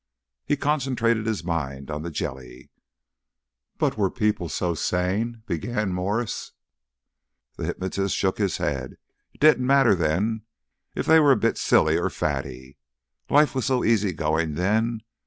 [0.47, 2.71] He concentrated his mind on the jelly.
[3.77, 6.53] "But were people so sane?" began Mwres.
[7.55, 8.97] The hypnotist shook his head.
[9.35, 10.41] "It didn't matter then
[10.95, 12.77] if they were a bit silly or faddy.
[13.29, 15.01] Life was so easy going then.